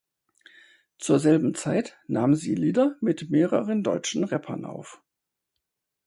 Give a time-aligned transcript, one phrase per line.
[0.97, 4.99] Zur selben Zeit nahm sie Lieder mit mehreren deutschen Rappern auf.